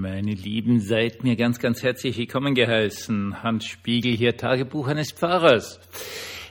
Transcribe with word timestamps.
Meine 0.00 0.32
Lieben, 0.32 0.80
seid 0.80 1.24
mir 1.24 1.36
ganz, 1.36 1.58
ganz 1.58 1.82
herzlich 1.82 2.16
willkommen 2.16 2.54
geheißen. 2.54 3.42
Hans 3.42 3.66
Spiegel 3.66 4.16
hier, 4.16 4.34
Tagebuch 4.34 4.86
eines 4.86 5.12
Pfarrers. 5.12 5.78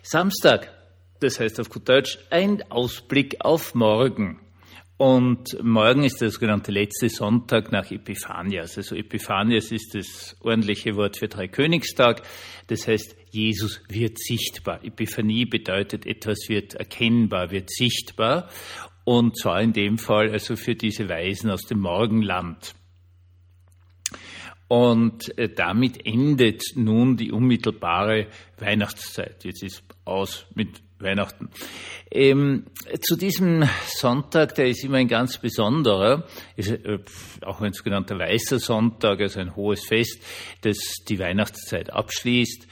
Samstag, 0.03 0.71
das 1.19 1.39
heißt 1.39 1.59
auf 1.59 1.67
gut 1.67 1.89
Deutsch, 1.89 2.19
ein 2.29 2.61
Ausblick 2.69 3.37
auf 3.39 3.73
morgen. 3.73 4.39
Und 4.97 5.57
morgen 5.63 6.03
ist 6.03 6.21
der 6.21 6.29
sogenannte 6.29 6.71
letzte 6.71 7.09
Sonntag 7.09 7.71
nach 7.71 7.89
Epiphanias. 7.89 8.77
Also 8.77 8.95
Epiphanias 8.95 9.71
ist 9.71 9.95
das 9.95 10.37
ordentliche 10.41 10.95
Wort 10.95 11.17
für 11.17 11.27
Dreikönigstag. 11.27 12.21
Das 12.67 12.87
heißt, 12.87 13.15
Jesus 13.31 13.81
wird 13.89 14.19
sichtbar. 14.19 14.85
Epiphanie 14.85 15.45
bedeutet, 15.45 16.05
etwas 16.05 16.37
wird 16.49 16.75
erkennbar, 16.75 17.49
wird 17.49 17.71
sichtbar. 17.71 18.47
Und 19.05 19.39
zwar 19.39 19.59
in 19.59 19.73
dem 19.73 19.97
Fall 19.97 20.29
also 20.29 20.55
für 20.55 20.75
diese 20.75 21.09
Weisen 21.09 21.49
aus 21.49 21.63
dem 21.63 21.79
Morgenland. 21.79 22.75
Und 24.69 25.37
äh, 25.37 25.49
damit 25.49 26.05
endet 26.05 26.61
nun 26.75 27.17
die 27.17 27.31
unmittelbare 27.31 28.27
Weihnachtszeit. 28.59 29.43
Jetzt 29.43 29.63
ist 29.63 29.83
aus 30.05 30.45
mit 30.53 30.81
Weihnachten. 30.99 31.49
Ähm, 32.11 32.65
zu 33.01 33.15
diesem 33.15 33.67
Sonntag, 33.87 34.53
der 34.55 34.67
ist 34.67 34.83
immer 34.83 34.97
ein 34.97 35.07
ganz 35.07 35.39
besonderer, 35.39 36.27
ist 36.55 36.69
äh, 36.69 36.99
auch 37.41 37.61
ein 37.61 37.73
sogenannter 37.73 38.19
weißer 38.19 38.59
Sonntag, 38.59 39.21
also 39.21 39.39
ein 39.39 39.55
hohes 39.55 39.85
Fest, 39.85 40.21
das 40.61 40.77
die 41.07 41.17
Weihnachtszeit 41.17 41.91
abschließt. 41.91 42.67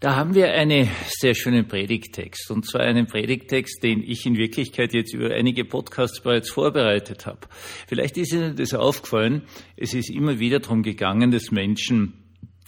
Da 0.00 0.16
haben 0.16 0.34
wir 0.34 0.50
einen 0.54 0.88
sehr 1.10 1.34
schönen 1.34 1.68
Predigtext, 1.68 2.50
und 2.50 2.66
zwar 2.66 2.80
einen 2.80 3.06
Predigtext, 3.06 3.82
den 3.82 4.02
ich 4.02 4.24
in 4.24 4.34
Wirklichkeit 4.34 4.94
jetzt 4.94 5.12
über 5.12 5.34
einige 5.34 5.66
Podcasts 5.66 6.22
bereits 6.22 6.48
vorbereitet 6.48 7.26
habe. 7.26 7.40
Vielleicht 7.86 8.16
ist 8.16 8.32
Ihnen 8.32 8.56
das 8.56 8.72
aufgefallen, 8.72 9.42
es 9.76 9.92
ist 9.92 10.08
immer 10.08 10.38
wieder 10.38 10.60
darum 10.60 10.82
gegangen, 10.82 11.30
dass 11.30 11.50
Menschen 11.50 12.14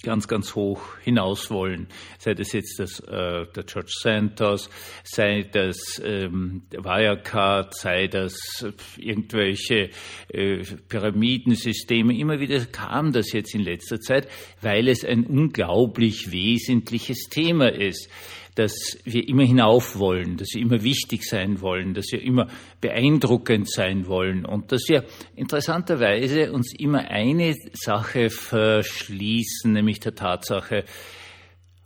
ganz, 0.03 0.29
ganz 0.29 0.55
hoch 0.55 0.83
hinaus 1.03 1.51
wollen. 1.51 1.89
Sei 2.19 2.35
das 2.35 2.53
jetzt 2.53 2.79
das, 2.79 3.01
äh, 3.01 3.47
der 3.47 3.65
George 3.65 3.93
Santos, 4.01 4.69
sei 5.05 5.43
das 5.43 6.01
ähm, 6.05 6.63
Wirecard, 6.71 7.75
sei 7.77 8.09
das 8.09 8.37
irgendwelche 8.97 9.91
äh, 10.29 10.63
Pyramidensysteme. 10.89 12.17
Immer 12.17 12.41
wieder 12.41 12.65
kam 12.67 13.13
das 13.13 13.33
jetzt 13.33 13.55
in 13.55 13.63
letzter 13.63 14.01
Zeit, 14.01 14.29
weil 14.61 14.89
es 14.89 15.05
ein 15.05 15.25
unglaublich 15.27 16.33
wesentliches 16.33 17.29
Thema 17.31 17.69
ist 17.73 18.11
dass 18.55 18.99
wir 19.05 19.27
immer 19.29 19.45
hinauf 19.45 19.99
wollen, 19.99 20.37
dass 20.37 20.49
wir 20.53 20.61
immer 20.61 20.83
wichtig 20.83 21.25
sein 21.25 21.61
wollen, 21.61 21.95
dass 21.95 22.07
wir 22.13 22.23
immer 22.23 22.49
beeindruckend 22.81 23.71
sein 23.71 24.07
wollen 24.07 24.45
und 24.45 24.73
dass 24.73 24.83
wir 24.89 25.05
interessanterweise 25.37 26.53
uns 26.53 26.75
immer 26.79 27.09
eine 27.11 27.55
Sache 27.73 28.29
verschließen, 28.29 29.73
nämlich 29.73 30.01
der 30.01 30.15
Tatsache, 30.15 30.85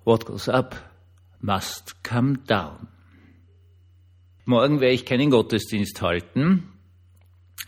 what 0.05 0.27
goes 0.27 0.49
up 0.49 0.91
must 1.41 2.03
come 2.03 2.39
down. 2.47 2.89
Morgen 4.45 4.81
werde 4.81 4.95
ich 4.95 5.05
keinen 5.05 5.31
Gottesdienst 5.31 6.03
halten, 6.03 6.73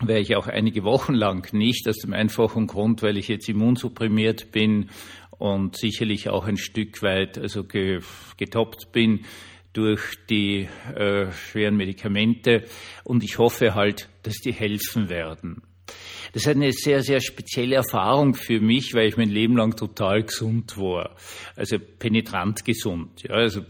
werde 0.01 0.21
ich 0.21 0.35
auch 0.35 0.47
einige 0.47 0.83
Wochen 0.83 1.13
lang 1.13 1.53
nicht, 1.53 1.87
aus 1.87 1.97
dem 1.97 2.13
einfachen 2.13 2.67
Grund, 2.67 3.01
weil 3.01 3.17
ich 3.17 3.27
jetzt 3.27 3.49
immunsupprimiert 3.49 4.51
bin 4.51 4.89
und 5.39 5.77
sicherlich 5.77 6.29
auch 6.29 6.45
ein 6.45 6.57
Stück 6.57 7.01
weit 7.01 7.37
also 7.39 7.63
getoppt 7.63 8.91
bin 8.91 9.25
durch 9.73 10.17
die 10.29 10.67
äh, 10.95 11.31
schweren 11.31 11.77
Medikamente 11.77 12.65
und 13.03 13.23
ich 13.23 13.37
hoffe 13.37 13.73
halt, 13.73 14.09
dass 14.23 14.35
die 14.35 14.53
helfen 14.53 15.09
werden. 15.09 15.63
Das 16.33 16.43
ist 16.43 16.49
eine 16.49 16.71
sehr, 16.71 17.01
sehr 17.01 17.21
spezielle 17.21 17.75
Erfahrung 17.75 18.35
für 18.35 18.59
mich, 18.59 18.93
weil 18.93 19.07
ich 19.07 19.17
mein 19.17 19.29
Leben 19.29 19.57
lang 19.57 19.75
total 19.75 20.23
gesund 20.23 20.77
war. 20.77 21.15
Also 21.55 21.77
penetrant 21.79 22.63
gesund. 22.63 23.23
Ja, 23.23 23.31
also 23.31 23.61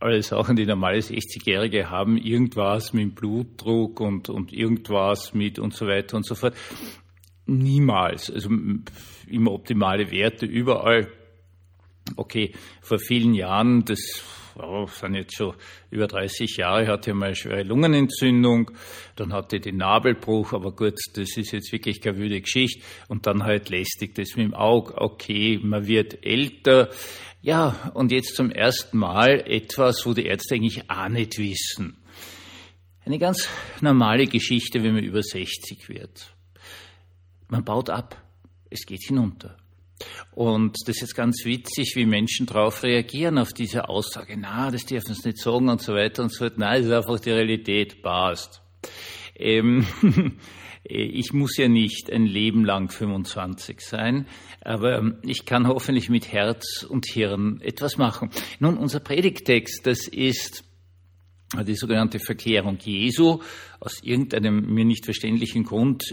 alle 0.00 0.22
Sachen, 0.22 0.56
die 0.56 0.66
normale 0.66 0.98
60-Jährige 0.98 1.90
haben, 1.90 2.16
irgendwas 2.16 2.92
mit 2.92 3.14
Blutdruck 3.14 4.00
und, 4.00 4.28
und 4.28 4.52
irgendwas 4.52 5.32
mit 5.32 5.60
und 5.60 5.74
so 5.74 5.86
weiter 5.86 6.16
und 6.16 6.26
so 6.26 6.34
fort. 6.34 6.54
Niemals. 7.46 8.30
Also 8.30 8.50
immer 9.28 9.52
optimale 9.52 10.10
Werte 10.10 10.46
überall. 10.46 11.08
Okay, 12.16 12.52
vor 12.80 12.98
vielen 12.98 13.34
Jahren, 13.34 13.84
das 13.84 14.00
oh, 14.56 14.86
sind 14.86 15.14
jetzt 15.14 15.36
schon 15.36 15.54
über 15.90 16.06
30 16.06 16.56
Jahre, 16.56 16.86
hatte 16.88 17.10
ich 17.10 17.16
mal 17.16 17.26
eine 17.26 17.36
schwere 17.36 17.62
Lungenentzündung, 17.62 18.70
dann 19.16 19.32
hatte 19.32 19.56
ich 19.56 19.62
den 19.62 19.76
Nabelbruch, 19.76 20.52
aber 20.52 20.72
gut, 20.72 20.98
das 21.14 21.36
ist 21.36 21.52
jetzt 21.52 21.72
wirklich 21.72 22.00
keine 22.00 22.18
wüde 22.18 22.40
Geschichte. 22.40 22.82
Und 23.08 23.26
dann 23.26 23.44
halt 23.44 23.70
lästig 23.70 24.14
das 24.14 24.36
mit 24.36 24.46
dem 24.46 24.54
Auge, 24.54 25.00
okay, 25.00 25.58
man 25.62 25.86
wird 25.86 26.24
älter. 26.24 26.90
Ja, 27.40 27.92
und 27.94 28.12
jetzt 28.12 28.36
zum 28.36 28.50
ersten 28.50 28.98
Mal 28.98 29.42
etwas, 29.46 30.06
wo 30.06 30.14
die 30.14 30.26
Ärzte 30.26 30.54
eigentlich 30.54 30.88
auch 30.90 31.08
nicht 31.08 31.38
wissen. 31.38 31.96
Eine 33.04 33.18
ganz 33.18 33.48
normale 33.80 34.26
Geschichte, 34.26 34.82
wenn 34.82 34.94
man 34.94 35.02
über 35.02 35.22
60 35.22 35.88
wird. 35.88 36.32
Man 37.52 37.64
baut 37.64 37.90
ab. 37.90 38.16
Es 38.70 38.86
geht 38.86 39.02
hinunter. 39.02 39.58
Und 40.30 40.74
das 40.86 41.02
ist 41.02 41.14
ganz 41.14 41.44
witzig, 41.44 41.92
wie 41.96 42.06
Menschen 42.06 42.46
darauf 42.46 42.82
reagieren, 42.82 43.36
auf 43.36 43.52
diese 43.52 43.90
Aussage. 43.90 44.38
Na, 44.38 44.70
das 44.70 44.86
dürfen 44.86 45.14
sie 45.14 45.28
nicht 45.28 45.38
sagen 45.38 45.68
und 45.68 45.82
so 45.82 45.92
weiter 45.92 46.22
und 46.22 46.32
so 46.32 46.38
fort. 46.38 46.56
Nein, 46.56 46.80
das 46.80 46.86
ist 46.86 46.96
einfach 46.96 47.20
die 47.20 47.30
Realität. 47.30 48.02
Passt. 48.02 48.62
Ähm, 49.36 49.86
ich 50.82 51.34
muss 51.34 51.58
ja 51.58 51.68
nicht 51.68 52.10
ein 52.10 52.24
Leben 52.24 52.64
lang 52.64 52.88
25 52.88 53.82
sein, 53.82 54.26
aber 54.62 55.12
ich 55.20 55.44
kann 55.44 55.68
hoffentlich 55.68 56.08
mit 56.08 56.32
Herz 56.32 56.86
und 56.88 57.04
Hirn 57.04 57.60
etwas 57.60 57.98
machen. 57.98 58.30
Nun, 58.60 58.78
unser 58.78 59.00
Predigtext, 59.00 59.86
das 59.86 60.08
ist 60.08 60.64
die 61.66 61.74
sogenannte 61.74 62.18
Verklärung 62.18 62.78
Jesu 62.82 63.40
aus 63.78 64.02
irgendeinem 64.02 64.72
mir 64.72 64.84
nicht 64.84 65.04
verständlichen 65.04 65.64
Grund 65.64 66.04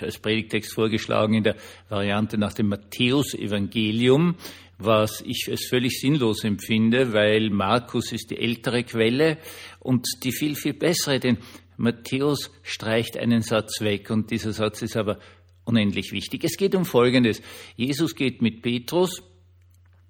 als 0.00 0.18
Predigtext 0.18 0.74
vorgeschlagen 0.74 1.34
in 1.34 1.44
der 1.44 1.56
Variante 1.88 2.36
nach 2.36 2.52
dem 2.52 2.68
Matthäus-Evangelium, 2.68 4.36
was 4.78 5.22
ich 5.26 5.46
als 5.50 5.66
völlig 5.66 5.98
sinnlos 5.98 6.44
empfinde, 6.44 7.12
weil 7.12 7.50
Markus 7.50 8.12
ist 8.12 8.30
die 8.30 8.38
ältere 8.38 8.84
Quelle 8.84 9.38
und 9.80 10.06
die 10.24 10.32
viel, 10.32 10.56
viel 10.56 10.74
bessere, 10.74 11.20
denn 11.20 11.38
Matthäus 11.76 12.50
streicht 12.62 13.16
einen 13.16 13.42
Satz 13.42 13.80
weg 13.80 14.10
und 14.10 14.30
dieser 14.30 14.52
Satz 14.52 14.82
ist 14.82 14.96
aber 14.96 15.18
unendlich 15.64 16.12
wichtig. 16.12 16.44
Es 16.44 16.56
geht 16.56 16.74
um 16.74 16.84
Folgendes. 16.84 17.40
Jesus 17.76 18.14
geht 18.14 18.42
mit 18.42 18.62
Petrus 18.62 19.22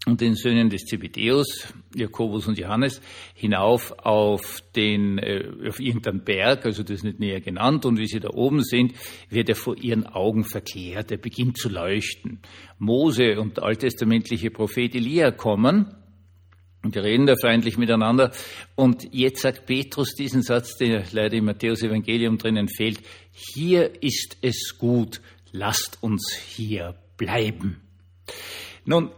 und 0.05 0.21
den 0.21 0.35
Söhnen 0.35 0.69
des 0.69 0.85
Zebedeus, 0.85 1.73
Jakobus 1.95 2.49
und 2.49 2.59
Johannes, 2.59 3.01
hinauf 3.35 3.93
auf 3.99 4.63
den, 4.75 5.19
äh, 5.19 5.45
auf 5.69 5.79
irgendeinen 5.79 6.25
Berg, 6.25 6.67
also 6.67 6.83
das 6.83 6.97
ist 6.97 7.05
nicht 7.05 7.21
näher 7.21 7.41
genannt, 7.41 7.85
und 7.85 7.99
wie 7.99 8.07
sie 8.07 8.19
da 8.19 8.31
oben 8.31 8.63
sind, 8.63 8.95
wird 9.29 9.49
er 9.49 9.55
vor 9.55 9.77
ihren 9.77 10.07
Augen 10.07 10.45
verkehrt, 10.45 11.13
er 11.13 11.19
beginnt 11.19 11.57
zu 11.57 11.69
leuchten. 11.69 12.41
Mose 12.79 13.41
und 13.41 13.59
der 13.59 13.65
alttestamentliche 13.65 14.51
Prophet 14.51 14.95
Elia 14.95 15.31
kommen, 15.31 15.95
und 16.85 16.97
die 16.97 16.99
reden 16.99 17.27
da 17.27 17.37
feindlich 17.37 17.79
miteinander. 17.79 18.33
Und 18.75 19.07
jetzt 19.13 19.43
sagt 19.43 19.67
Petrus 19.67 20.17
diesen 20.17 20.43
Satz, 20.43 20.77
der 20.79 21.05
leider 21.13 21.37
im 21.37 21.45
Matthäus-Evangelium 21.45 22.39
drinnen 22.39 22.67
fehlt. 22.67 23.01
Hier 23.31 24.03
ist 24.03 24.39
es 24.43 24.77
gut, 24.79 25.21
lasst 25.53 26.03
uns 26.03 26.33
hier 26.35 26.97
bleiben. 27.17 27.81
Nun, 28.85 29.13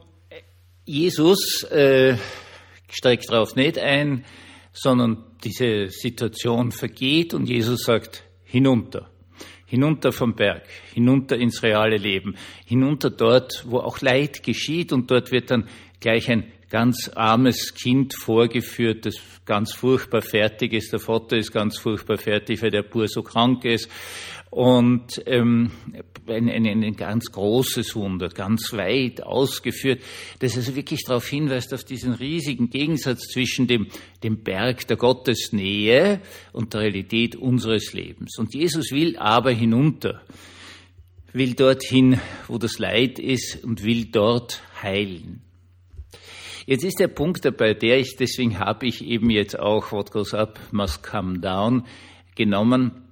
Jesus 0.86 1.62
äh, 1.70 2.16
streckt 2.90 3.30
darauf 3.30 3.56
nicht 3.56 3.78
ein, 3.78 4.24
sondern 4.72 5.24
diese 5.42 5.88
Situation 5.88 6.72
vergeht 6.72 7.32
und 7.32 7.48
Jesus 7.48 7.84
sagt, 7.84 8.24
hinunter, 8.44 9.08
hinunter 9.64 10.12
vom 10.12 10.34
Berg, 10.34 10.64
hinunter 10.92 11.36
ins 11.36 11.62
reale 11.62 11.96
Leben, 11.96 12.36
hinunter 12.66 13.08
dort, 13.10 13.64
wo 13.66 13.78
auch 13.78 14.00
Leid 14.02 14.42
geschieht 14.42 14.92
und 14.92 15.10
dort 15.10 15.32
wird 15.32 15.50
dann 15.50 15.68
gleich 16.00 16.30
ein 16.30 16.52
ganz 16.68 17.10
armes 17.14 17.74
Kind 17.74 18.14
vorgeführt, 18.14 19.06
das 19.06 19.14
ganz 19.46 19.72
furchtbar 19.72 20.22
fertig 20.22 20.72
ist. 20.72 20.92
Der 20.92 20.98
Vater 20.98 21.36
ist 21.36 21.52
ganz 21.52 21.78
furchtbar 21.78 22.18
fertig, 22.18 22.62
weil 22.62 22.70
der 22.70 22.82
Bur 22.82 23.06
so 23.08 23.22
krank 23.22 23.64
ist. 23.64 23.88
Und 24.54 25.20
ähm, 25.26 25.72
ein, 26.28 26.48
ein, 26.48 26.64
ein 26.84 26.94
ganz 26.94 27.32
großes 27.32 27.96
Wunder, 27.96 28.28
ganz 28.28 28.72
weit 28.72 29.20
ausgeführt, 29.20 30.00
das 30.38 30.56
also 30.56 30.76
wirklich 30.76 31.02
darauf 31.02 31.26
hinweist, 31.26 31.74
auf 31.74 31.82
diesen 31.82 32.12
riesigen 32.12 32.70
Gegensatz 32.70 33.26
zwischen 33.32 33.66
dem, 33.66 33.88
dem 34.22 34.44
Berg 34.44 34.86
der 34.86 34.96
Gottesnähe 34.96 36.20
und 36.52 36.72
der 36.72 36.82
Realität 36.82 37.34
unseres 37.34 37.94
Lebens. 37.94 38.38
Und 38.38 38.54
Jesus 38.54 38.92
will 38.92 39.16
aber 39.16 39.50
hinunter, 39.50 40.22
will 41.32 41.54
dorthin, 41.54 42.20
wo 42.46 42.56
das 42.56 42.78
Leid 42.78 43.18
ist 43.18 43.64
und 43.64 43.82
will 43.82 44.04
dort 44.04 44.62
heilen. 44.80 45.42
Jetzt 46.64 46.84
ist 46.84 47.00
der 47.00 47.08
Punkt 47.08 47.44
dabei, 47.44 47.74
der 47.74 47.98
ich, 47.98 48.14
deswegen 48.16 48.60
habe 48.60 48.86
ich 48.86 49.04
eben 49.04 49.30
jetzt 49.30 49.58
auch 49.58 49.90
What 49.90 50.12
Goes 50.12 50.32
Up 50.32 50.60
Must 50.70 51.02
Come 51.02 51.40
Down 51.40 51.86
genommen 52.36 53.03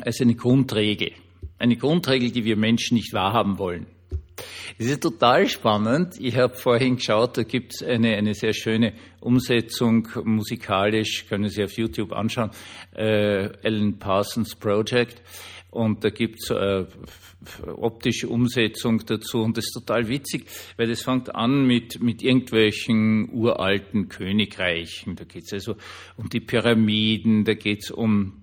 als 0.00 0.20
eine 0.20 0.34
Grundregel. 0.34 1.12
eine 1.58 1.76
Grundregel, 1.76 2.30
die 2.30 2.44
wir 2.44 2.56
Menschen 2.56 2.96
nicht 2.96 3.12
wahrhaben 3.12 3.58
wollen. 3.58 3.86
Es 4.78 4.86
ist 4.86 5.02
total 5.02 5.48
spannend. 5.48 6.14
Ich 6.18 6.36
habe 6.36 6.54
vorhin 6.54 6.96
geschaut, 6.96 7.36
da 7.36 7.42
gibt 7.42 7.74
es 7.74 7.82
eine, 7.82 8.16
eine 8.16 8.34
sehr 8.34 8.52
schöne 8.52 8.94
Umsetzung 9.20 10.08
musikalisch, 10.24 11.26
können 11.28 11.48
Sie 11.48 11.62
auf 11.62 11.76
YouTube 11.76 12.12
anschauen, 12.12 12.50
äh, 12.94 13.50
Alan 13.62 13.98
Parsons 13.98 14.54
Project. 14.56 15.22
Und 15.70 16.04
da 16.04 16.10
gibt's 16.10 16.50
äh, 16.50 16.84
optische 17.76 18.28
Umsetzung 18.28 19.02
dazu. 19.06 19.42
Und 19.42 19.56
das 19.56 19.66
ist 19.66 19.72
total 19.72 20.08
witzig, 20.08 20.44
weil 20.76 20.88
das 20.88 21.02
fängt 21.02 21.34
an 21.34 21.66
mit, 21.66 22.02
mit 22.02 22.22
irgendwelchen 22.22 23.30
uralten 23.32 24.08
Königreichen. 24.08 25.16
Da 25.16 25.24
geht's 25.24 25.52
also 25.52 25.76
um 26.16 26.28
die 26.28 26.40
Pyramiden, 26.40 27.44
da 27.44 27.54
geht's 27.54 27.90
um 27.90 28.41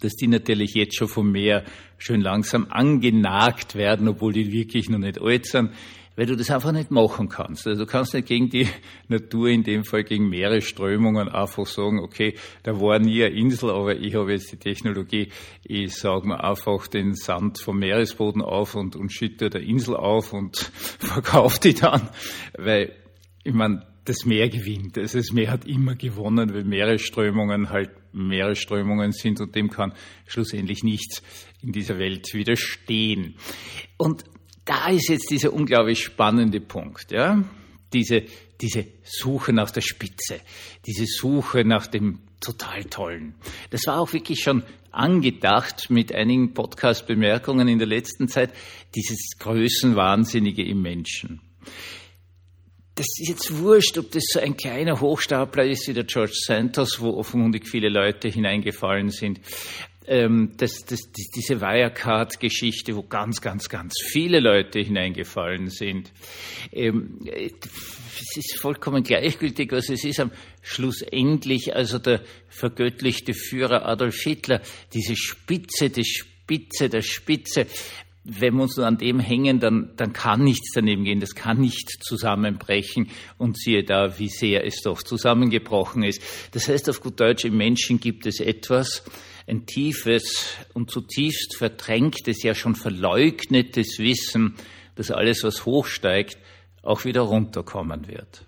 dass 0.01 0.15
die 0.15 0.27
natürlich 0.27 0.73
jetzt 0.73 0.97
schon 0.97 1.07
vom 1.07 1.31
Meer 1.31 1.63
schön 1.97 2.21
langsam 2.21 2.67
angenagt 2.69 3.75
werden, 3.75 4.07
obwohl 4.07 4.33
die 4.33 4.51
wirklich 4.51 4.89
noch 4.89 4.99
nicht 4.99 5.21
alt 5.21 5.45
sind, 5.45 5.71
weil 6.15 6.25
du 6.25 6.35
das 6.35 6.51
einfach 6.51 6.71
nicht 6.71 6.91
machen 6.91 7.29
kannst. 7.29 7.65
Also 7.67 7.85
du 7.85 7.89
kannst 7.89 8.13
nicht 8.13 8.27
gegen 8.27 8.49
die 8.49 8.67
Natur, 9.07 9.47
in 9.49 9.63
dem 9.63 9.85
Fall 9.85 10.03
gegen 10.03 10.29
Meeresströmungen, 10.29 11.29
einfach 11.29 11.65
sagen, 11.65 11.99
okay, 11.99 12.35
da 12.63 12.79
war 12.79 12.99
nie 12.99 13.23
eine 13.23 13.33
Insel, 13.33 13.69
aber 13.69 13.95
ich 13.95 14.15
habe 14.15 14.31
jetzt 14.31 14.51
die 14.51 14.57
Technologie, 14.57 15.29
ich 15.63 15.95
sage 15.95 16.27
mir 16.27 16.43
einfach 16.43 16.87
den 16.87 17.15
Sand 17.15 17.59
vom 17.59 17.79
Meeresboden 17.79 18.41
auf 18.41 18.75
und, 18.75 18.95
und 18.95 19.11
schütte 19.11 19.49
der 19.49 19.61
Insel 19.61 19.95
auf 19.95 20.33
und 20.33 20.57
verkaufe 20.99 21.59
die 21.59 21.73
dann, 21.73 22.09
weil 22.57 22.93
ich 23.43 23.53
meine, 23.53 23.85
das 24.05 24.25
Meer 24.25 24.49
gewinnt. 24.49 24.97
Also 24.97 25.19
das 25.19 25.31
Meer 25.31 25.51
hat 25.51 25.65
immer 25.65 25.95
gewonnen, 25.95 26.53
weil 26.53 26.63
Meeresströmungen 26.63 27.69
halt 27.69 27.91
Meeresströmungen 28.13 29.11
sind 29.11 29.39
und 29.41 29.55
dem 29.55 29.69
kann 29.69 29.93
schlussendlich 30.27 30.83
nichts 30.83 31.21
in 31.61 31.71
dieser 31.71 31.97
Welt 31.97 32.33
widerstehen. 32.33 33.35
Und 33.97 34.23
da 34.65 34.89
ist 34.89 35.09
jetzt 35.09 35.29
dieser 35.29 35.53
unglaublich 35.53 36.03
spannende 36.03 36.61
Punkt, 36.61 37.11
ja? 37.11 37.43
Diese, 37.93 38.23
diese 38.61 38.85
Suche 39.03 39.51
nach 39.51 39.71
der 39.71 39.81
Spitze, 39.81 40.39
diese 40.85 41.05
Suche 41.05 41.65
nach 41.65 41.87
dem 41.87 42.19
total 42.39 42.85
tollen. 42.85 43.35
Das 43.69 43.85
war 43.85 43.99
auch 43.99 44.13
wirklich 44.13 44.41
schon 44.41 44.63
angedacht 44.91 45.89
mit 45.89 46.13
einigen 46.13 46.53
Podcast-Bemerkungen 46.53 47.67
in 47.67 47.79
der 47.79 47.87
letzten 47.87 48.27
Zeit, 48.27 48.53
dieses 48.95 49.37
Größenwahnsinnige 49.39 50.63
im 50.63 50.81
Menschen 50.81 51.41
das 53.01 53.17
ist 53.17 53.29
jetzt 53.29 53.57
wurscht, 53.57 53.97
ob 53.97 54.11
das 54.11 54.25
so 54.27 54.39
ein 54.39 54.55
kleiner 54.55 55.01
Hochstapler 55.01 55.65
ist 55.65 55.87
wie 55.87 55.93
der 55.93 56.03
George 56.03 56.35
Santos, 56.35 57.01
wo 57.01 57.17
offenkundig 57.17 57.67
viele 57.67 57.89
Leute 57.89 58.27
hineingefallen 58.27 59.09
sind. 59.09 59.39
Ähm, 60.05 60.51
das, 60.57 60.85
das, 60.85 61.11
diese 61.11 61.61
Wirecard-Geschichte, 61.61 62.95
wo 62.95 63.01
ganz, 63.01 63.41
ganz, 63.41 63.69
ganz 63.69 63.95
viele 64.03 64.39
Leute 64.39 64.81
hineingefallen 64.81 65.69
sind. 65.69 66.11
Ähm, 66.71 67.17
es 67.25 68.37
ist 68.37 68.59
vollkommen 68.59 69.01
gleichgültig, 69.01 69.71
was 69.71 69.89
es 69.89 70.03
ist. 70.03 70.19
Am 70.19 70.31
Schlussendlich, 70.61 71.75
also 71.75 71.97
der 71.97 72.21
vergöttlichte 72.49 73.33
Führer 73.33 73.87
Adolf 73.87 74.21
Hitler, 74.21 74.61
diese 74.93 75.15
Spitze, 75.15 75.89
die 75.89 76.05
Spitze 76.05 76.87
der 76.87 77.01
Spitze, 77.01 77.65
wenn 78.23 78.55
wir 78.55 78.63
uns 78.63 78.77
nur 78.77 78.85
an 78.85 78.97
dem 78.97 79.19
hängen, 79.19 79.59
dann, 79.59 79.93
dann 79.95 80.13
kann 80.13 80.43
nichts 80.43 80.73
daneben 80.75 81.03
gehen, 81.03 81.19
das 81.19 81.33
kann 81.33 81.59
nicht 81.59 82.03
zusammenbrechen 82.03 83.09
und 83.37 83.57
siehe 83.57 83.83
da, 83.83 84.19
wie 84.19 84.29
sehr 84.29 84.65
es 84.65 84.81
doch 84.81 85.01
zusammengebrochen 85.01 86.03
ist. 86.03 86.21
Das 86.51 86.67
heißt 86.67 86.89
auf 86.89 87.01
gut 87.01 87.19
Deutsch, 87.19 87.45
im 87.45 87.57
Menschen 87.57 87.99
gibt 87.99 88.27
es 88.27 88.39
etwas, 88.39 89.03
ein 89.47 89.65
tiefes 89.65 90.45
und 90.73 90.91
zutiefst 90.91 91.57
verdrängtes, 91.57 92.43
ja 92.43 92.53
schon 92.53 92.75
verleugnetes 92.75 93.97
Wissen, 93.97 94.55
dass 94.95 95.09
alles, 95.09 95.43
was 95.43 95.65
hochsteigt, 95.65 96.37
auch 96.83 97.05
wieder 97.05 97.21
runterkommen 97.21 98.07
wird. 98.07 98.45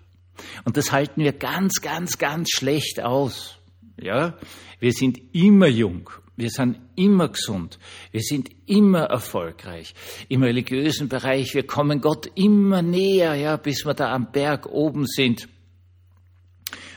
Und 0.64 0.76
das 0.76 0.92
halten 0.92 1.22
wir 1.22 1.32
ganz, 1.32 1.80
ganz, 1.80 2.18
ganz 2.18 2.50
schlecht 2.50 3.00
aus. 3.00 3.58
Ja, 4.00 4.38
wir 4.78 4.92
sind 4.92 5.34
immer 5.34 5.68
jung 5.68 6.10
wir 6.36 6.50
sind 6.50 6.78
immer 6.96 7.28
gesund. 7.28 7.78
Wir 8.10 8.22
sind 8.22 8.50
immer 8.66 9.04
erfolgreich. 9.04 9.94
Im 10.28 10.42
religiösen 10.42 11.08
Bereich, 11.08 11.54
wir 11.54 11.66
kommen 11.66 12.00
Gott 12.00 12.28
immer 12.34 12.82
näher, 12.82 13.34
ja, 13.34 13.56
bis 13.56 13.86
wir 13.86 13.94
da 13.94 14.12
am 14.12 14.32
Berg 14.32 14.66
oben 14.66 15.06
sind. 15.06 15.48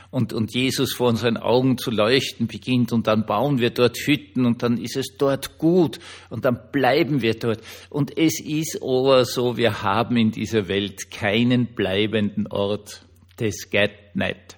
Und, 0.09 0.33
und 0.33 0.53
Jesus 0.53 0.93
vor 0.93 1.09
unseren 1.09 1.37
Augen 1.37 1.77
zu 1.77 1.91
leuchten 1.91 2.47
beginnt 2.47 2.93
und 2.93 3.07
dann 3.07 3.25
bauen 3.25 3.59
wir 3.59 3.71
dort 3.71 3.97
Hütten 3.97 4.45
und 4.45 4.63
dann 4.63 4.77
ist 4.77 4.95
es 4.95 5.17
dort 5.17 5.57
gut 5.57 5.99
und 6.29 6.45
dann 6.45 6.71
bleiben 6.71 7.21
wir 7.21 7.37
dort. 7.37 7.61
Und 7.89 8.17
es 8.17 8.39
ist 8.39 8.81
aber 8.81 9.25
so, 9.25 9.57
wir 9.57 9.83
haben 9.83 10.15
in 10.15 10.31
dieser 10.31 10.69
Welt 10.69 11.11
keinen 11.11 11.75
bleibenden 11.75 12.47
Ort. 12.47 13.05
Das 13.35 13.69
geht 13.69 14.15
nicht. 14.15 14.57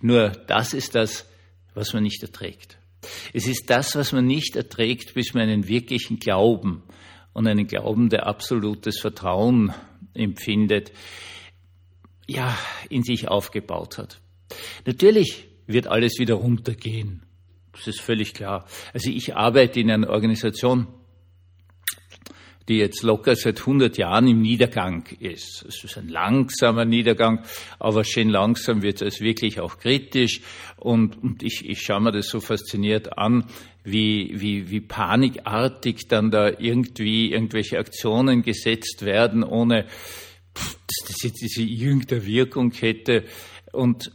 Nur 0.00 0.30
das 0.30 0.72
ist 0.72 0.94
das, 0.94 1.26
was 1.74 1.92
man 1.92 2.02
nicht 2.02 2.22
erträgt. 2.22 2.78
Es 3.32 3.46
ist 3.46 3.70
das, 3.70 3.94
was 3.96 4.12
man 4.12 4.26
nicht 4.26 4.56
erträgt, 4.56 5.14
bis 5.14 5.34
man 5.34 5.48
einen 5.48 5.68
wirklichen 5.68 6.18
Glauben 6.18 6.82
und 7.32 7.46
einen 7.46 7.66
Glauben, 7.66 8.08
der 8.08 8.26
absolutes 8.26 8.98
Vertrauen 8.98 9.72
empfindet, 10.14 10.92
ja, 12.26 12.56
in 12.88 13.02
sich 13.02 13.28
aufgebaut 13.28 13.98
hat. 13.98 14.20
Natürlich 14.84 15.46
wird 15.66 15.86
alles 15.86 16.18
wieder 16.18 16.34
runtergehen. 16.34 17.22
Das 17.72 17.86
ist 17.86 18.00
völlig 18.00 18.32
klar. 18.34 18.66
Also 18.94 19.10
ich 19.10 19.36
arbeite 19.36 19.80
in 19.80 19.90
einer 19.90 20.08
Organisation, 20.08 20.86
die 22.68 22.78
jetzt 22.78 23.02
locker 23.02 23.36
seit 23.36 23.60
100 23.60 23.96
Jahren 23.96 24.26
im 24.26 24.42
Niedergang 24.42 25.06
ist. 25.20 25.64
Es 25.68 25.84
ist 25.84 25.96
ein 25.98 26.08
langsamer 26.08 26.84
Niedergang, 26.84 27.44
aber 27.78 28.04
schön 28.04 28.28
langsam 28.28 28.82
wird 28.82 29.02
es 29.02 29.20
wirklich 29.20 29.60
auch 29.60 29.78
kritisch. 29.78 30.40
Und, 30.76 31.22
und 31.22 31.42
ich, 31.42 31.68
ich 31.68 31.82
schaue 31.82 32.00
mir 32.00 32.12
das 32.12 32.28
so 32.28 32.40
fasziniert 32.40 33.16
an, 33.18 33.44
wie, 33.84 34.32
wie, 34.34 34.70
wie 34.70 34.80
panikartig 34.80 36.08
dann 36.08 36.30
da 36.30 36.48
irgendwie 36.48 37.32
irgendwelche 37.32 37.78
Aktionen 37.78 38.42
gesetzt 38.42 39.04
werden, 39.04 39.44
ohne 39.44 39.84
dass 40.54 41.08
das 41.08 41.22
jetzt 41.22 41.40
diese 41.40 41.62
irgendeine 41.62 42.26
Wirkung 42.26 42.72
hätte. 42.72 43.24
Und 43.72 44.10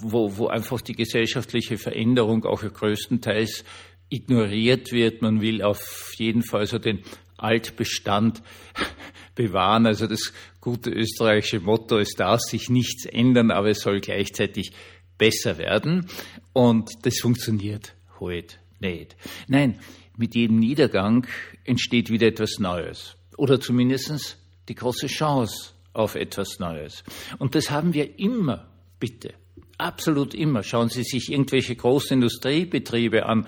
wo, 0.00 0.36
wo 0.38 0.46
einfach 0.46 0.80
die 0.80 0.94
gesellschaftliche 0.94 1.76
Veränderung 1.76 2.44
auch 2.46 2.62
größtenteils 2.62 3.64
ignoriert 4.08 4.92
wird. 4.92 5.22
Man 5.22 5.40
will 5.40 5.62
auf 5.62 6.12
jeden 6.16 6.42
Fall 6.42 6.66
so 6.66 6.78
den 6.78 7.00
Altbestand 7.42 8.42
bewahren. 9.34 9.86
Also 9.86 10.06
das 10.06 10.32
gute 10.60 10.90
österreichische 10.90 11.60
Motto 11.60 11.98
ist, 11.98 12.18
darf 12.20 12.40
sich 12.40 12.68
nichts 12.68 13.06
ändern, 13.06 13.50
aber 13.50 13.70
es 13.70 13.80
soll 13.80 14.00
gleichzeitig 14.00 14.72
besser 15.18 15.58
werden. 15.58 16.06
Und 16.52 16.90
das 17.02 17.18
funktioniert 17.20 17.94
heute 18.20 18.56
nicht. 18.80 19.16
Nein, 19.48 19.78
mit 20.16 20.34
jedem 20.34 20.58
Niedergang 20.58 21.26
entsteht 21.64 22.10
wieder 22.10 22.26
etwas 22.26 22.58
Neues. 22.58 23.16
Oder 23.36 23.60
zumindest 23.60 24.36
die 24.68 24.74
große 24.74 25.06
Chance 25.06 25.72
auf 25.92 26.14
etwas 26.14 26.58
Neues. 26.58 27.04
Und 27.38 27.54
das 27.54 27.70
haben 27.70 27.94
wir 27.94 28.18
immer, 28.18 28.68
bitte. 28.98 29.34
Absolut 29.78 30.34
immer. 30.34 30.62
Schauen 30.62 30.88
Sie 30.88 31.02
sich 31.02 31.32
irgendwelche 31.32 31.74
großen 31.74 32.14
Industriebetriebe 32.14 33.26
an, 33.26 33.46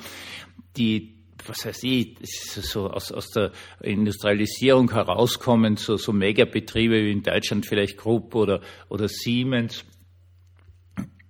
die 0.76 1.13
was 1.46 1.64
heißt 1.64 1.84
ich, 1.84 2.16
so 2.20 2.90
aus, 2.90 3.12
aus 3.12 3.30
der 3.30 3.52
Industrialisierung 3.80 4.90
herauskommen, 4.92 5.76
so, 5.76 5.96
so 5.96 6.12
Megabetriebe 6.12 6.94
wie 7.04 7.12
in 7.12 7.22
Deutschland 7.22 7.66
vielleicht 7.66 7.98
Krupp 7.98 8.34
oder, 8.34 8.60
oder 8.88 9.08
Siemens, 9.08 9.84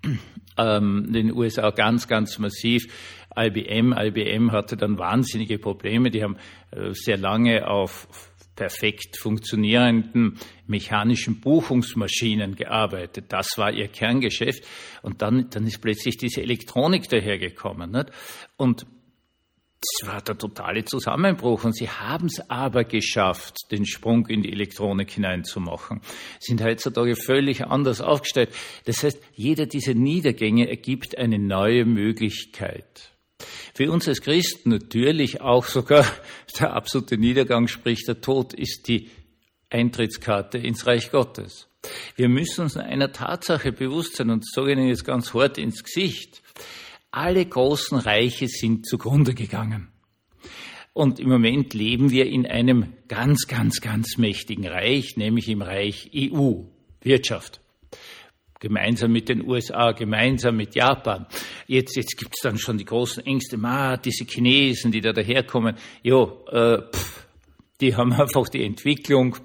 ähm, 0.58 1.04
in 1.06 1.12
den 1.12 1.32
USA 1.32 1.70
ganz, 1.70 2.08
ganz 2.08 2.38
massiv. 2.38 2.86
IBM, 3.36 3.92
IBM 3.92 4.52
hatte 4.52 4.76
dann 4.76 4.98
wahnsinnige 4.98 5.58
Probleme. 5.58 6.10
Die 6.10 6.22
haben 6.22 6.36
äh, 6.70 6.92
sehr 6.92 7.16
lange 7.16 7.66
auf 7.66 8.06
perfekt 8.54 9.16
funktionierenden 9.18 10.38
mechanischen 10.66 11.40
Buchungsmaschinen 11.40 12.54
gearbeitet. 12.54 13.26
Das 13.30 13.48
war 13.56 13.72
ihr 13.72 13.88
Kerngeschäft. 13.88 14.64
Und 15.02 15.22
dann, 15.22 15.50
dann 15.50 15.66
ist 15.66 15.80
plötzlich 15.80 16.16
diese 16.16 16.42
Elektronik 16.42 17.08
dahergekommen. 17.08 17.90
Nicht? 17.90 18.10
Und 18.56 18.86
es 19.84 20.06
war 20.06 20.22
der 20.22 20.38
totale 20.38 20.84
Zusammenbruch 20.84 21.64
und 21.64 21.76
sie 21.76 21.88
haben 21.88 22.26
es 22.26 22.50
aber 22.50 22.84
geschafft, 22.84 23.70
den 23.70 23.86
Sprung 23.86 24.26
in 24.26 24.42
die 24.42 24.52
Elektronik 24.52 25.10
hineinzumachen. 25.10 26.00
Sind 26.40 26.62
heutzutage 26.62 27.16
völlig 27.16 27.66
anders 27.66 28.00
aufgestellt. 28.00 28.50
Das 28.84 29.02
heißt, 29.02 29.20
jeder 29.34 29.66
dieser 29.66 29.94
Niedergänge 29.94 30.68
ergibt 30.68 31.18
eine 31.18 31.38
neue 31.38 31.84
Möglichkeit. 31.84 33.10
Für 33.74 33.90
uns 33.90 34.08
als 34.08 34.22
Christen 34.22 34.70
natürlich 34.70 35.40
auch 35.40 35.66
sogar 35.66 36.06
der 36.58 36.72
absolute 36.72 37.18
Niedergang, 37.18 37.68
sprich 37.68 38.04
der 38.06 38.20
Tod, 38.20 38.54
ist 38.54 38.88
die 38.88 39.10
Eintrittskarte 39.70 40.58
ins 40.58 40.86
Reich 40.86 41.10
Gottes. 41.10 41.68
Wir 42.16 42.28
müssen 42.28 42.62
uns 42.62 42.76
einer 42.76 43.12
Tatsache 43.12 43.72
bewusst 43.72 44.16
sein 44.16 44.30
und 44.30 44.48
sage 44.48 44.72
Ihnen 44.72 44.88
jetzt 44.88 45.04
ganz 45.04 45.34
hart 45.34 45.58
ins 45.58 45.82
Gesicht. 45.84 46.40
Alle 47.16 47.46
großen 47.46 47.96
Reiche 47.96 48.48
sind 48.48 48.86
zugrunde 48.86 49.34
gegangen. 49.34 49.86
Und 50.92 51.20
im 51.20 51.28
Moment 51.28 51.72
leben 51.72 52.10
wir 52.10 52.26
in 52.26 52.44
einem 52.44 52.92
ganz, 53.06 53.46
ganz, 53.46 53.80
ganz 53.80 54.18
mächtigen 54.18 54.66
Reich, 54.66 55.16
nämlich 55.16 55.48
im 55.48 55.62
Reich 55.62 56.10
EU, 56.12 56.64
Wirtschaft 57.02 57.60
gemeinsam 58.58 59.12
mit 59.12 59.28
den 59.28 59.46
USA, 59.46 59.92
gemeinsam 59.92 60.56
mit 60.56 60.74
Japan. 60.74 61.26
Jetzt, 61.68 61.94
jetzt 61.96 62.16
gibt 62.16 62.32
es 62.34 62.40
dann 62.42 62.58
schon 62.58 62.78
die 62.78 62.84
großen 62.84 63.24
Ängste, 63.24 63.58
ma, 63.58 63.96
diese 63.96 64.24
Chinesen, 64.24 64.90
die 64.90 65.00
da 65.02 65.12
daherkommen, 65.12 65.76
jo, 66.02 66.44
äh, 66.50 66.78
pff, 66.90 67.28
die 67.80 67.94
haben 67.94 68.12
einfach 68.20 68.48
die 68.48 68.64
Entwicklung 68.64 69.36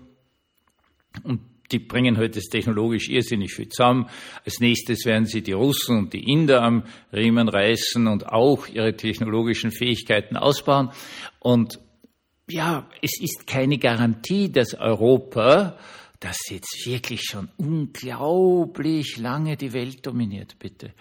und 1.24 1.42
die 1.72 1.80
bringen 1.80 2.18
heute 2.18 2.40
halt 2.40 2.52
technologisch 2.52 3.10
irrsinnig 3.10 3.54
viel 3.54 3.70
zusammen. 3.70 4.10
Als 4.46 4.60
nächstes 4.60 5.06
werden 5.06 5.26
sie 5.26 5.42
die 5.42 5.54
Russen 5.54 5.98
und 5.98 6.14
die 6.14 6.32
Inder 6.32 6.62
am 6.62 6.84
Riemen 7.14 7.50
reißen 7.50 8.08
und 8.08 8.28
auch 8.28 8.68
ihre 8.68 8.96
technologischen 8.96 9.72
Fähigkeiten 9.72 10.38
ausbauen. 10.38 10.90
Und 11.40 11.80
ja, 12.50 12.88
es 13.02 13.22
ist 13.22 13.46
keine 13.46 13.78
Garantie, 13.78 14.52
dass 14.52 14.74
Europa 14.74 15.78
das 16.20 16.38
jetzt 16.50 16.86
wirklich 16.86 17.22
schon 17.24 17.48
unglaublich 17.56 19.18
lange 19.18 19.56
die 19.56 19.72
Welt 19.72 20.06
dominiert, 20.06 20.58
bitte. 20.60 20.92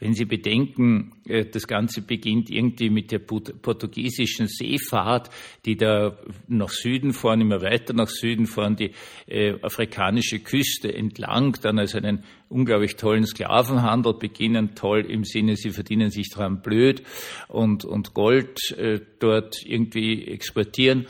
Wenn 0.00 0.14
Sie 0.14 0.24
bedenken, 0.24 1.12
äh, 1.26 1.44
das 1.44 1.68
Ganze 1.68 2.02
beginnt 2.02 2.50
irgendwie 2.50 2.90
mit 2.90 3.12
der 3.12 3.20
portugiesischen 3.20 4.48
Seefahrt, 4.48 5.30
die 5.64 5.76
da 5.76 6.18
nach 6.48 6.70
Süden 6.70 7.12
fahren, 7.12 7.40
immer 7.40 7.62
weiter 7.62 7.94
nach 7.94 8.08
Süden 8.08 8.46
fahren, 8.46 8.74
die 8.74 8.90
äh, 9.28 9.54
afrikanische 9.62 10.40
Küste 10.40 10.92
entlang, 10.92 11.56
dann 11.62 11.78
als 11.78 11.94
einen 11.94 12.24
unglaublich 12.48 12.96
tollen 12.96 13.26
Sklavenhandel 13.26 14.14
beginnen, 14.14 14.74
toll 14.74 15.06
im 15.08 15.22
Sinne, 15.24 15.56
sie 15.56 15.70
verdienen 15.70 16.10
sich 16.10 16.30
dran 16.30 16.62
blöd 16.62 17.04
und, 17.46 17.84
und 17.84 18.12
Gold 18.12 18.58
äh, 18.76 19.00
dort 19.20 19.64
irgendwie 19.64 20.26
exportieren 20.26 21.06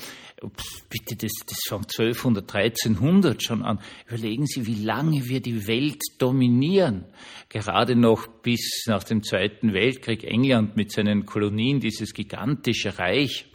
bitte, 0.88 1.16
das, 1.16 1.32
das 1.46 1.58
fängt 1.68 1.90
1200, 1.90 2.54
1300 2.54 3.42
schon 3.42 3.62
an. 3.62 3.80
Überlegen 4.08 4.46
Sie, 4.46 4.66
wie 4.66 4.82
lange 4.82 5.26
wir 5.26 5.40
die 5.40 5.66
Welt 5.66 6.00
dominieren. 6.18 7.04
Gerade 7.48 7.96
noch 7.96 8.26
bis 8.26 8.84
nach 8.86 9.04
dem 9.04 9.22
Zweiten 9.22 9.72
Weltkrieg 9.72 10.24
England 10.24 10.76
mit 10.76 10.92
seinen 10.92 11.26
Kolonien, 11.26 11.80
dieses 11.80 12.14
gigantische 12.14 12.98
Reich. 12.98 13.46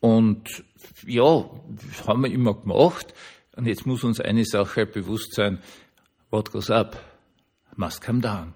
Und 0.00 0.64
ja, 1.06 1.50
haben 2.06 2.22
wir 2.22 2.30
immer 2.30 2.54
gemacht. 2.54 3.14
Und 3.56 3.66
jetzt 3.66 3.86
muss 3.86 4.04
uns 4.04 4.20
eine 4.20 4.44
Sache 4.44 4.86
bewusst 4.86 5.34
sein. 5.34 5.60
What 6.30 6.52
goes 6.52 6.70
up 6.70 7.02
must 7.76 8.02
come 8.02 8.20
down. 8.20 8.54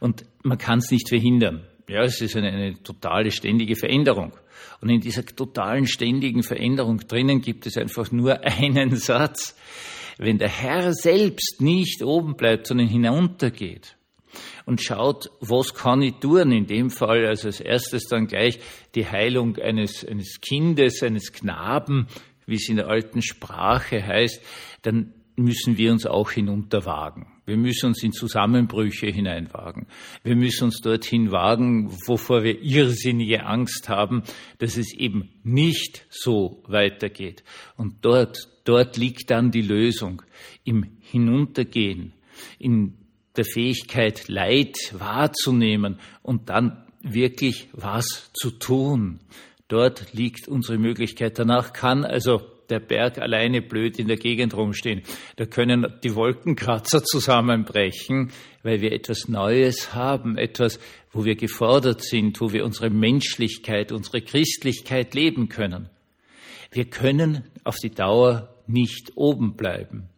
Und 0.00 0.24
man 0.42 0.58
kann 0.58 0.80
es 0.80 0.90
nicht 0.90 1.08
verhindern. 1.08 1.64
Ja, 1.90 2.04
es 2.04 2.20
ist 2.20 2.36
eine, 2.36 2.52
eine 2.52 2.82
totale 2.84 3.32
ständige 3.32 3.74
Veränderung. 3.74 4.32
Und 4.80 4.90
in 4.90 5.00
dieser 5.00 5.26
totalen 5.26 5.88
ständigen 5.88 6.44
Veränderung 6.44 6.98
drinnen 6.98 7.40
gibt 7.40 7.66
es 7.66 7.76
einfach 7.76 8.12
nur 8.12 8.40
einen 8.44 8.94
Satz. 8.94 9.56
Wenn 10.16 10.38
der 10.38 10.50
Herr 10.50 10.92
selbst 10.92 11.56
nicht 11.60 12.04
oben 12.04 12.36
bleibt, 12.36 12.68
sondern 12.68 12.86
hinuntergeht 12.86 13.96
und 14.66 14.80
schaut, 14.80 15.32
was 15.40 15.74
kann 15.74 16.00
ich 16.02 16.14
tun, 16.20 16.52
in 16.52 16.66
dem 16.66 16.90
Fall 16.90 17.26
also 17.26 17.48
als 17.48 17.60
erstes 17.60 18.04
dann 18.04 18.28
gleich 18.28 18.60
die 18.94 19.06
Heilung 19.06 19.56
eines, 19.56 20.06
eines 20.06 20.40
Kindes, 20.40 21.02
eines 21.02 21.32
Knaben, 21.32 22.06
wie 22.46 22.54
es 22.54 22.68
in 22.68 22.76
der 22.76 22.86
alten 22.86 23.20
Sprache 23.20 24.06
heißt, 24.06 24.40
dann 24.82 25.14
müssen 25.34 25.76
wir 25.76 25.90
uns 25.90 26.06
auch 26.06 26.30
hinunterwagen. 26.30 27.26
Wir 27.50 27.56
müssen 27.56 27.86
uns 27.86 28.04
in 28.04 28.12
Zusammenbrüche 28.12 29.08
hineinwagen. 29.08 29.88
Wir 30.22 30.36
müssen 30.36 30.66
uns 30.66 30.80
dorthin 30.80 31.32
wagen, 31.32 31.90
wovor 32.06 32.44
wir 32.44 32.62
irrsinnige 32.62 33.44
Angst 33.44 33.88
haben, 33.88 34.22
dass 34.58 34.76
es 34.76 34.94
eben 34.94 35.30
nicht 35.42 36.06
so 36.10 36.62
weitergeht. 36.68 37.42
Und 37.76 38.04
dort, 38.04 38.48
dort 38.62 38.96
liegt 38.96 39.32
dann 39.32 39.50
die 39.50 39.62
Lösung 39.62 40.22
im 40.62 40.84
Hinuntergehen, 41.00 42.12
in 42.60 42.94
der 43.36 43.44
Fähigkeit, 43.44 44.28
Leid 44.28 44.76
wahrzunehmen 44.92 45.98
und 46.22 46.50
dann 46.50 46.84
wirklich 47.02 47.66
was 47.72 48.30
zu 48.32 48.52
tun. 48.52 49.18
Dort 49.66 50.12
liegt 50.12 50.46
unsere 50.46 50.78
Möglichkeit. 50.78 51.36
Danach 51.40 51.72
kann 51.72 52.04
also 52.04 52.42
der 52.70 52.80
Berg 52.80 53.18
alleine 53.18 53.60
blöd 53.62 53.98
in 53.98 54.08
der 54.08 54.16
Gegend 54.16 54.54
rumstehen. 54.54 55.02
Da 55.36 55.46
können 55.46 55.86
die 56.02 56.14
Wolkenkratzer 56.14 57.02
zusammenbrechen, 57.02 58.30
weil 58.62 58.80
wir 58.80 58.92
etwas 58.92 59.28
Neues 59.28 59.94
haben, 59.94 60.38
etwas, 60.38 60.78
wo 61.12 61.24
wir 61.24 61.36
gefordert 61.36 62.02
sind, 62.02 62.40
wo 62.40 62.52
wir 62.52 62.64
unsere 62.64 62.90
Menschlichkeit, 62.90 63.92
unsere 63.92 64.22
Christlichkeit 64.22 65.14
leben 65.14 65.48
können. 65.48 65.88
Wir 66.70 66.84
können 66.84 67.44
auf 67.64 67.76
die 67.76 67.90
Dauer 67.90 68.54
nicht 68.66 69.12
oben 69.16 69.56
bleiben. 69.56 70.08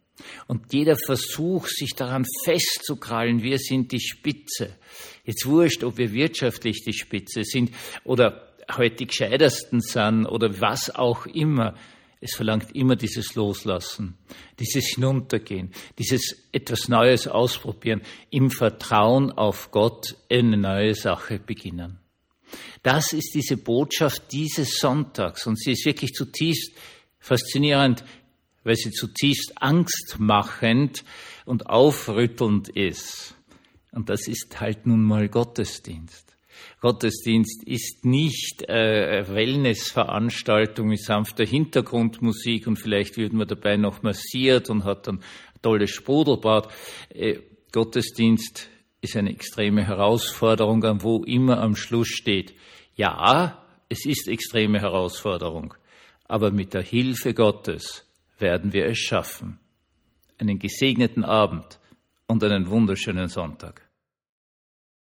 Und 0.46 0.72
jeder 0.72 0.96
Versuch, 0.96 1.66
sich 1.66 1.94
daran 1.94 2.24
festzukrallen, 2.44 3.42
wir 3.42 3.58
sind 3.58 3.92
die 3.92 4.00
Spitze. 4.00 4.76
Jetzt 5.24 5.46
wurscht, 5.46 5.84
ob 5.84 5.98
wir 5.98 6.12
wirtschaftlich 6.12 6.82
die 6.84 6.92
Spitze 6.92 7.44
sind 7.44 7.70
oder 8.04 8.48
heute 8.76 8.96
die 8.96 9.06
gescheitersten 9.06 9.80
sind 9.80 10.26
oder 10.26 10.60
was 10.60 10.94
auch 10.94 11.26
immer. 11.26 11.74
Es 12.24 12.36
verlangt 12.36 12.76
immer 12.76 12.94
dieses 12.94 13.34
Loslassen, 13.34 14.16
dieses 14.60 14.94
Hinuntergehen, 14.94 15.72
dieses 15.98 16.48
etwas 16.52 16.88
Neues 16.88 17.26
ausprobieren, 17.26 18.00
im 18.30 18.52
Vertrauen 18.52 19.32
auf 19.32 19.72
Gott 19.72 20.14
eine 20.30 20.56
neue 20.56 20.94
Sache 20.94 21.40
beginnen. 21.40 21.98
Das 22.84 23.12
ist 23.12 23.34
diese 23.34 23.56
Botschaft 23.56 24.30
dieses 24.30 24.78
Sonntags 24.78 25.48
und 25.48 25.58
sie 25.58 25.72
ist 25.72 25.84
wirklich 25.84 26.12
zutiefst 26.12 26.72
faszinierend, 27.18 28.04
weil 28.62 28.76
sie 28.76 28.92
zutiefst 28.92 29.54
angstmachend 29.56 31.02
und 31.44 31.66
aufrüttelnd 31.66 32.68
ist. 32.68 33.34
Und 33.90 34.08
das 34.08 34.28
ist 34.28 34.60
halt 34.60 34.86
nun 34.86 35.02
mal 35.02 35.28
Gottesdienst. 35.28 36.31
Gottesdienst 36.82 37.62
ist 37.62 38.04
nicht 38.04 38.68
äh, 38.68 39.24
Wellnessveranstaltung 39.28 40.88
mit 40.88 41.00
sanfter 41.00 41.44
Hintergrundmusik 41.44 42.66
und 42.66 42.76
vielleicht 42.76 43.16
wird 43.16 43.32
man 43.32 43.46
dabei 43.46 43.76
noch 43.76 44.02
massiert 44.02 44.68
und 44.68 44.82
hat 44.82 45.06
dann 45.06 45.22
tolles 45.62 45.90
Sprudelbad. 45.90 46.68
Äh, 47.14 47.38
Gottesdienst 47.70 48.68
ist 49.00 49.16
eine 49.16 49.30
extreme 49.30 49.86
Herausforderung, 49.86 50.82
an 50.82 51.04
wo 51.04 51.22
immer 51.22 51.60
am 51.60 51.76
Schluss 51.76 52.08
steht. 52.08 52.52
Ja, 52.96 53.64
es 53.88 54.04
ist 54.04 54.26
extreme 54.26 54.80
Herausforderung, 54.80 55.74
aber 56.24 56.50
mit 56.50 56.74
der 56.74 56.82
Hilfe 56.82 57.32
Gottes 57.32 58.04
werden 58.40 58.72
wir 58.72 58.86
es 58.86 58.98
schaffen. 58.98 59.60
Einen 60.36 60.58
gesegneten 60.58 61.22
Abend 61.22 61.78
und 62.26 62.42
einen 62.42 62.68
wunderschönen 62.68 63.28
Sonntag. 63.28 63.81